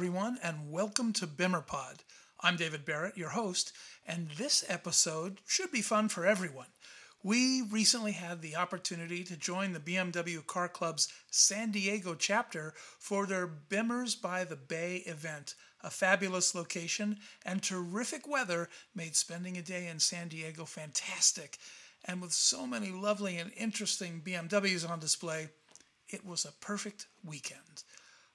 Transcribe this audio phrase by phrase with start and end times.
[0.00, 1.98] everyone, and welcome to BimmerPod.
[2.40, 3.74] I'm David Barrett, your host,
[4.06, 6.68] and this episode should be fun for everyone.
[7.22, 13.26] We recently had the opportunity to join the BMW Car Club's San Diego chapter for
[13.26, 15.54] their Bimmers by the Bay event.
[15.82, 21.58] A fabulous location and terrific weather made spending a day in San Diego fantastic.
[22.06, 25.50] And with so many lovely and interesting BMWs on display,
[26.08, 27.84] it was a perfect weekend.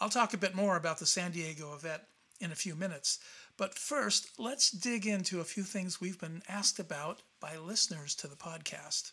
[0.00, 2.02] I'll talk a bit more about the San Diego event
[2.40, 3.18] in a few minutes,
[3.56, 8.28] but first, let's dig into a few things we've been asked about by listeners to
[8.28, 9.10] the podcast.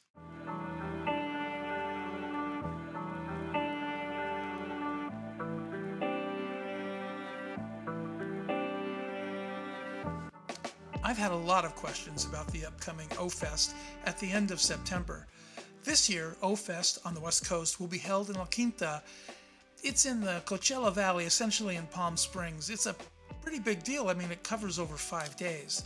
[11.03, 13.75] I've had a lot of questions about the upcoming O-Fest
[14.05, 15.25] at the end of September.
[15.83, 19.03] This year, O-Fest on the West Coast will be held in La Quinta.
[19.85, 22.71] It's in the Coachella Valley, essentially in Palm Springs.
[22.71, 22.95] It's a
[23.43, 24.09] pretty big deal.
[24.09, 25.83] I mean, it covers over five days.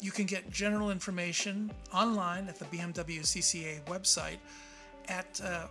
[0.00, 4.38] You can get general information online at the BMW CCA website
[5.08, 5.68] at uh,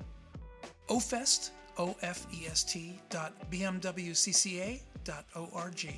[0.87, 5.93] ofest, O-F-E-S-T, dot bmwcca dot org.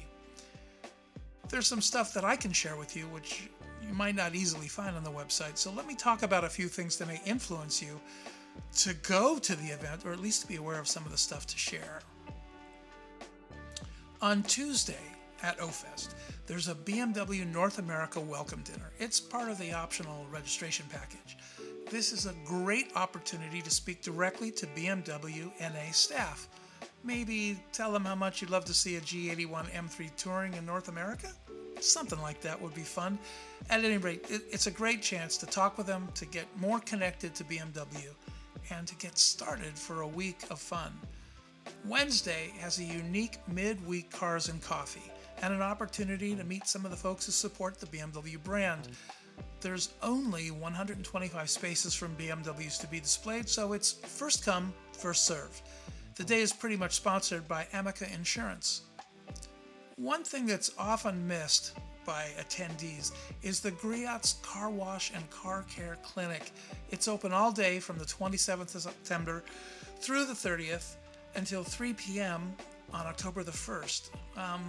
[1.49, 3.49] There's some stuff that I can share with you, which
[3.87, 5.59] you might not easily find on the website.
[5.59, 8.01] So let me talk about a few things that may influence you
[8.77, 11.17] to go to the event, or at least to be aware of some of the
[11.17, 12.01] stuff to share.
[14.21, 15.01] On Tuesday
[15.43, 16.15] at O-Fest,
[16.47, 18.91] there's a BMW North America welcome dinner.
[18.99, 21.37] It's part of the optional registration package.
[21.89, 26.47] This is a great opportunity to speak directly to BMW NA staff.
[27.03, 30.87] Maybe tell them how much you'd love to see a G81 M3 touring in North
[30.87, 31.29] America?
[31.79, 33.17] Something like that would be fun.
[33.69, 37.33] At any rate, it's a great chance to talk with them, to get more connected
[37.35, 38.13] to BMW,
[38.69, 40.91] and to get started for a week of fun.
[41.85, 45.11] Wednesday has a unique midweek cars and coffee
[45.41, 48.87] and an opportunity to meet some of the folks who support the BMW brand.
[49.61, 55.61] There's only 125 spaces from BMWs to be displayed, so it's first come, first served.
[56.15, 58.81] The day is pretty much sponsored by Amica Insurance.
[59.97, 61.73] One thing that's often missed
[62.05, 63.11] by attendees
[63.43, 66.51] is the Griot's Car Wash and Car Care Clinic.
[66.89, 69.43] It's open all day from the 27th of September
[69.99, 70.95] through the 30th
[71.35, 72.53] until 3 p.m.
[72.93, 74.09] on October the 1st.
[74.37, 74.63] Um,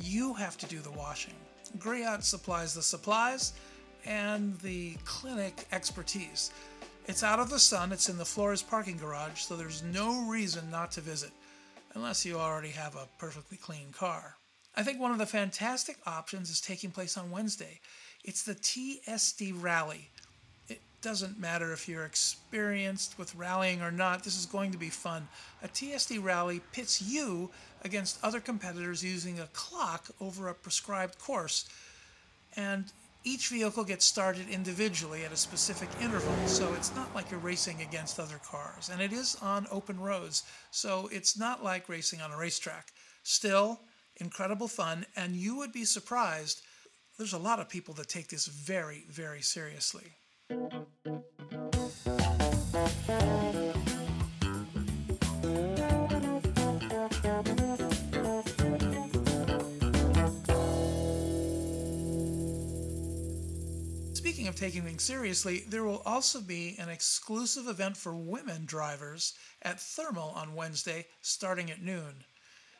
[0.00, 1.34] you have to do the washing.
[1.78, 3.52] Griot supplies the supplies
[4.04, 6.50] and the clinic expertise.
[7.06, 10.70] It's out of the sun, it's in the Flores parking garage, so there's no reason
[10.70, 11.32] not to visit,
[11.94, 14.36] unless you already have a perfectly clean car.
[14.76, 17.80] I think one of the fantastic options is taking place on Wednesday.
[18.24, 20.08] It's the TSD Rally
[20.68, 24.88] It doesn't matter if you're experienced with rallying or not, this is going to be
[24.88, 25.28] fun.
[25.62, 27.50] A TSD rally pits you
[27.82, 31.68] against other competitors using a clock over a prescribed course.
[32.56, 32.90] And
[33.24, 37.80] each vehicle gets started individually at a specific interval, so it's not like you're racing
[37.80, 38.90] against other cars.
[38.90, 42.88] And it is on open roads, so it's not like racing on a racetrack.
[43.22, 43.80] Still,
[44.16, 46.62] incredible fun, and you would be surprised.
[47.18, 50.04] There's a lot of people that take this very, very seriously.
[64.12, 69.34] Speaking of taking things seriously, there will also be an exclusive event for women drivers
[69.62, 72.24] at Thermal on Wednesday starting at noon.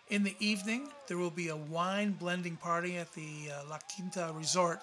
[0.08, 4.32] In the evening, there will be a wine blending party at the uh, La Quinta
[4.34, 4.80] Resort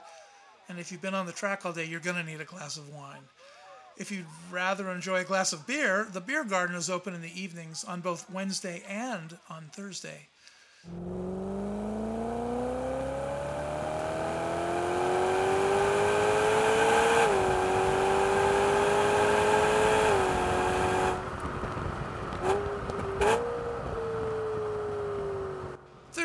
[0.72, 2.78] and if you've been on the track all day, you're going to need a glass
[2.78, 3.24] of wine.
[3.98, 7.42] If you'd rather enjoy a glass of beer, the beer garden is open in the
[7.42, 10.30] evenings on both Wednesday and on Thursday.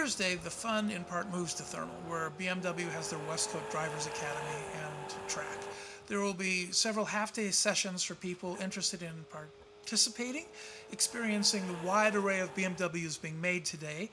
[0.06, 4.06] Thursday, the fun in part moves to Thermal, where BMW has their West Coast Drivers
[4.06, 5.58] Academy and track.
[6.06, 9.10] There will be several half day sessions for people interested in
[9.82, 10.44] participating,
[10.92, 14.08] experiencing the wide array of BMWs being made today.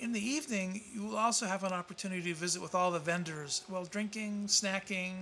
[0.00, 3.62] In the evening, you will also have an opportunity to visit with all the vendors
[3.68, 5.14] while drinking, snacking,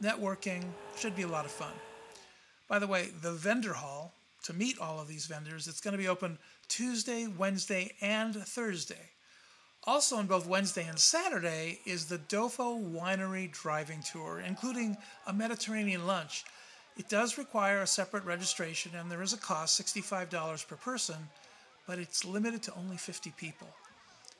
[0.00, 0.62] networking.
[0.96, 1.72] Should be a lot of fun.
[2.68, 4.12] By the way, the vendor hall
[4.44, 6.38] to meet all of these vendors, it's going to be open
[6.68, 9.10] Tuesday, Wednesday, and Thursday.
[9.84, 16.06] Also on both Wednesday and Saturday is the Dofo Winery Driving Tour, including a Mediterranean
[16.06, 16.44] lunch.
[16.98, 21.16] It does require a separate registration and there is a cost, $65 per person,
[21.86, 23.68] but it's limited to only 50 people.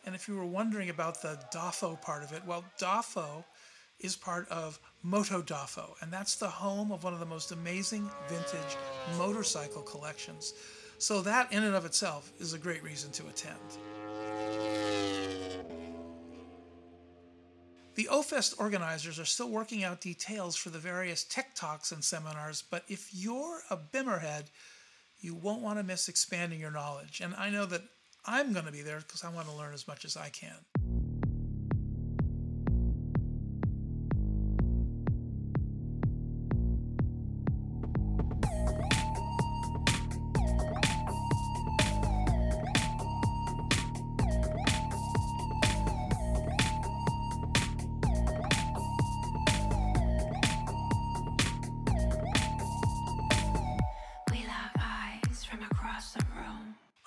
[0.05, 3.45] And if you were wondering about the DAFO part of it, well, DAFO
[4.01, 8.09] is part of Moto DAFO, and that's the home of one of the most amazing
[8.29, 8.77] vintage
[9.17, 10.55] motorcycle collections.
[10.99, 13.57] So, that in and of itself is a great reason to attend.
[17.95, 22.63] The OFest organizers are still working out details for the various tech talks and seminars,
[22.63, 24.45] but if you're a Bimmerhead,
[25.21, 27.21] you won't want to miss expanding your knowledge.
[27.21, 27.83] And I know that
[28.25, 30.55] I'm going to be there because I want to learn as much as I can.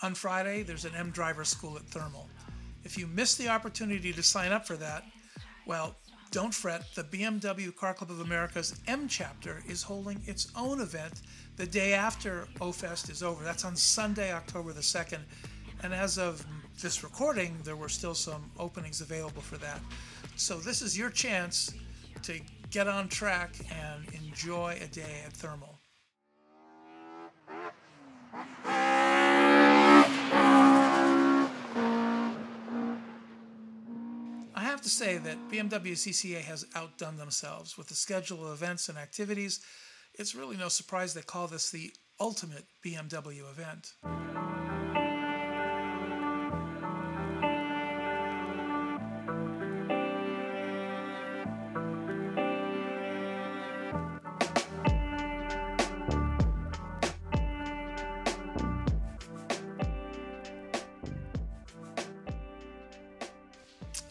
[0.04, 2.28] On Friday, there's an M Driver School at Thermal.
[2.84, 5.04] If you missed the opportunity to sign up for that,
[5.68, 5.96] well,
[6.32, 6.84] don't fret.
[6.96, 11.22] The BMW Car Club of America's M chapter is holding its own event
[11.58, 13.44] the day after OFest is over.
[13.44, 15.20] That's on Sunday, October the 2nd.
[15.84, 16.44] And as of
[16.82, 19.82] this recording, there were still some openings available for that.
[20.36, 21.76] So this is your chance
[22.24, 22.40] to
[22.72, 25.81] get on track and enjoy a day at Thermal.
[34.82, 38.98] Have to say that BMW CCA has outdone themselves with the schedule of events and
[38.98, 39.60] activities.
[40.16, 43.94] It's really no surprise they call this the ultimate BMW event.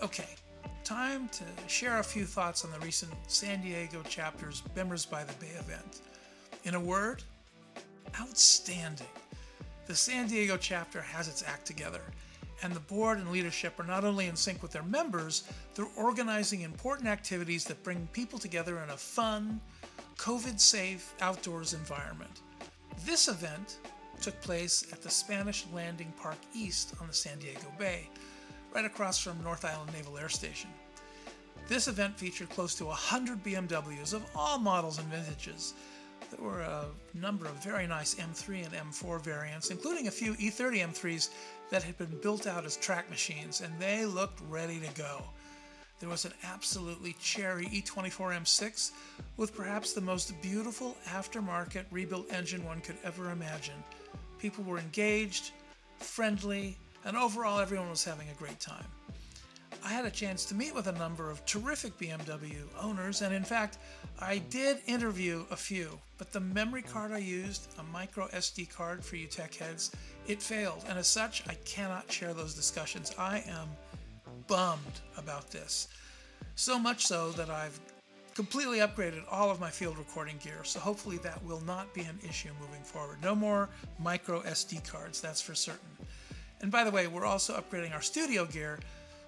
[0.00, 0.28] Okay,
[0.90, 5.32] time to share a few thoughts on the recent San Diego chapter's Bimmers by the
[5.34, 6.00] Bay event.
[6.64, 7.22] In a word,
[8.20, 9.06] outstanding.
[9.86, 12.00] The San Diego chapter has its act together,
[12.64, 15.44] and the board and leadership are not only in sync with their members,
[15.76, 19.60] they're organizing important activities that bring people together in a fun,
[20.16, 22.40] COVID safe outdoors environment.
[23.06, 23.78] This event
[24.20, 28.08] took place at the Spanish Landing Park East on the San Diego Bay
[28.72, 30.70] right across from North Island Naval Air Station.
[31.68, 35.74] This event featured close to 100 BMWs of all models and vintages.
[36.30, 40.86] There were a number of very nice M3 and M4 variants, including a few E30
[40.92, 41.30] M3s
[41.70, 45.22] that had been built out as track machines, and they looked ready to go.
[45.98, 48.90] There was an absolutely cherry E24 M6
[49.36, 53.82] with perhaps the most beautiful aftermarket rebuilt engine one could ever imagine.
[54.38, 55.50] People were engaged,
[55.98, 58.86] friendly, and overall everyone was having a great time.
[59.84, 63.44] I had a chance to meet with a number of terrific BMW owners, and in
[63.44, 63.78] fact,
[64.18, 69.02] I did interview a few, but the memory card I used, a micro SD card
[69.02, 69.90] for you tech heads,
[70.26, 73.14] it failed, and as such, I cannot share those discussions.
[73.18, 73.68] I am
[74.46, 75.88] bummed about this.
[76.56, 77.80] So much so that I've
[78.34, 82.18] completely upgraded all of my field recording gear, so hopefully that will not be an
[82.28, 83.16] issue moving forward.
[83.22, 85.88] No more micro SD cards, that's for certain.
[86.60, 88.78] And by the way, we're also upgrading our studio gear,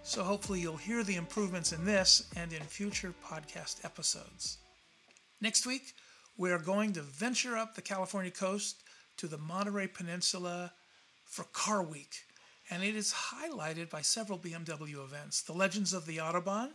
[0.03, 4.59] so hopefully you'll hear the improvements in this and in future podcast episodes.
[5.41, 5.95] Next week,
[6.37, 8.83] we are going to venture up the California coast
[9.17, 10.73] to the Monterey Peninsula
[11.25, 12.15] for Car Week,
[12.71, 16.71] and it is highlighted by several BMW events the Legends of the Autobahn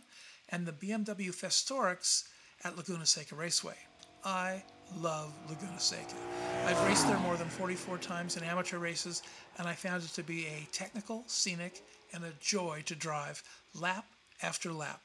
[0.48, 2.24] and the BMW Festorics
[2.64, 3.76] at Laguna Seca Raceway.
[4.24, 4.62] I
[4.96, 6.14] love Laguna Seca.
[6.68, 9.22] I've raced there more than 44 times in amateur races,
[9.56, 11.82] and I found it to be a technical, scenic,
[12.12, 14.04] and a joy to drive lap
[14.42, 15.00] after lap.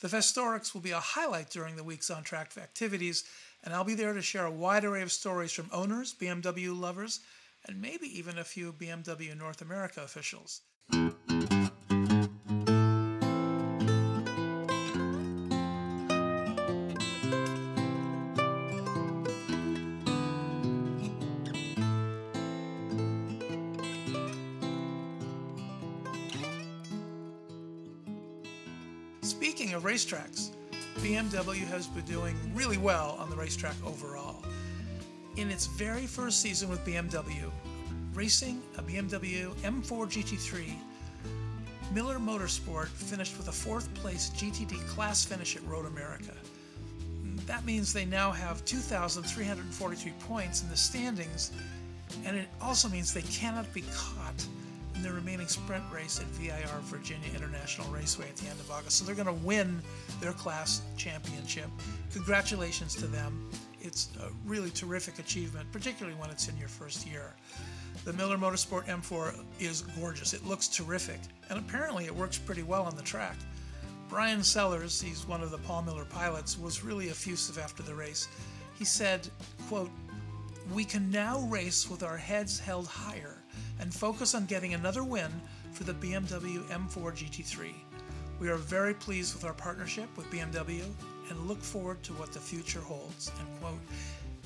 [0.00, 3.22] The Festorics will be a highlight during the week's on track activities,
[3.62, 7.20] and I'll be there to share a wide array of stories from owners, BMW lovers,
[7.68, 10.62] and maybe even a few BMW North America officials.
[29.64, 30.50] Speaking of racetracks,
[30.96, 34.44] BMW has been doing really well on the racetrack overall.
[35.38, 37.50] In its very first season with BMW,
[38.12, 40.74] racing a BMW M4 GT3,
[41.94, 46.34] Miller Motorsport finished with a fourth place GTD class finish at Road America.
[47.46, 51.52] That means they now have 2,343 points in the standings,
[52.26, 54.46] and it also means they cannot be caught
[54.94, 58.98] in the remaining sprint race at VIR Virginia International Raceway at the end of August.
[58.98, 59.82] So they're going to win
[60.20, 61.68] their class championship.
[62.12, 63.48] Congratulations to them.
[63.80, 67.34] It's a really terrific achievement, particularly when it's in your first year.
[68.04, 70.32] The Miller Motorsport M4 is gorgeous.
[70.32, 71.20] It looks terrific,
[71.50, 73.36] and apparently it works pretty well on the track.
[74.08, 78.28] Bryan Sellers, he's one of the Paul Miller pilots, was really effusive after the race.
[78.78, 79.28] He said,
[79.68, 79.90] quote,
[80.72, 83.43] We can now race with our heads held higher
[83.80, 85.30] and focus on getting another win
[85.72, 87.72] for the BMW M4 GT3.
[88.40, 90.82] We are very pleased with our partnership with BMW
[91.30, 93.30] and look forward to what the future holds.
[93.38, 93.80] End quote.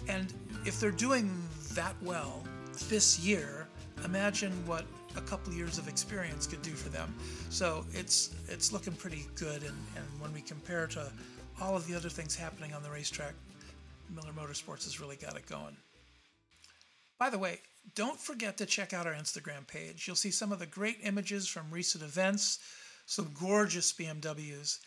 [0.09, 0.33] And
[0.65, 1.31] if they're doing
[1.73, 2.45] that well
[2.89, 3.67] this year,
[4.05, 4.85] imagine what
[5.17, 7.15] a couple years of experience could do for them.
[7.51, 9.63] So it's it's looking pretty good.
[9.63, 11.11] And, and when we compare to
[11.61, 13.35] all of the other things happening on the racetrack,
[14.15, 15.77] Miller Motorsports has really got it going.
[17.19, 17.61] By the way,
[17.95, 20.07] don't forget to check out our Instagram page.
[20.07, 22.59] You'll see some of the great images from recent events,
[23.07, 24.78] some gorgeous BMWs,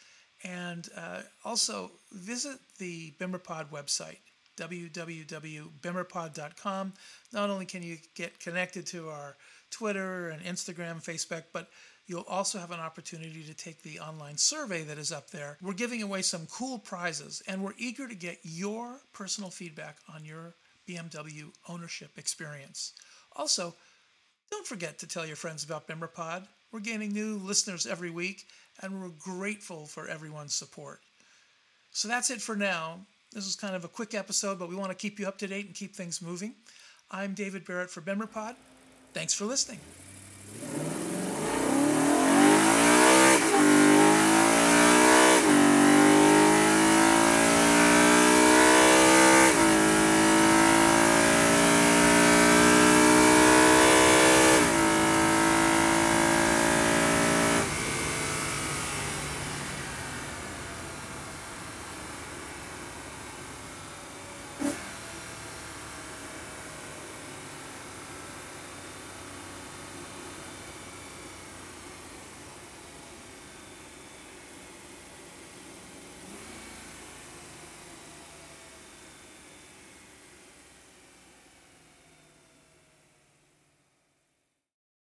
[0.43, 4.17] and uh, also visit the BimmerPod website,
[4.57, 6.93] www.bimmerpod.com.
[7.33, 9.35] Not only can you get connected to our
[9.69, 11.69] Twitter and Instagram, Facebook, but
[12.07, 15.57] you'll also have an opportunity to take the online survey that is up there.
[15.61, 20.25] We're giving away some cool prizes, and we're eager to get your personal feedback on
[20.25, 20.55] your
[20.91, 22.93] BMW ownership experience.
[23.35, 23.73] Also,
[24.49, 26.43] don't forget to tell your friends about BimmerPod.
[26.71, 28.47] We're gaining new listeners every week,
[28.81, 30.99] and we're grateful for everyone's support.
[31.91, 32.99] So that's it for now.
[33.33, 35.47] This is kind of a quick episode, but we want to keep you up to
[35.47, 36.53] date and keep things moving.
[37.09, 38.55] I'm David Barrett for BimmerPod.
[39.13, 39.79] Thanks for listening.